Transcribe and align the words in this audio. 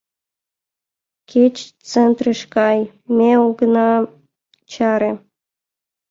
—Кеч 1.29 1.55
центрыш 1.89 2.41
кай— 2.55 2.79
ме 3.17 3.31
огына 3.45 3.89
чаре! 4.71 5.11